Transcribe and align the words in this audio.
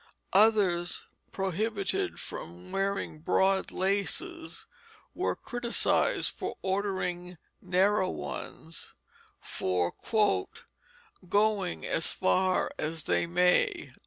Others, 0.33 1.05
prohibited 1.31 2.19
from 2.19 2.71
wearing 2.71 3.19
broad 3.19 3.69
laces, 3.71 4.65
were 5.13 5.35
criticised 5.35 6.31
for 6.31 6.55
ordering 6.63 7.37
narrow 7.61 8.09
ones, 8.09 8.95
for 9.39 9.93
"going 11.29 11.85
as 11.85 12.13
farr 12.13 12.71
as 12.79 13.03
they 13.03 13.27
may." 13.27 13.91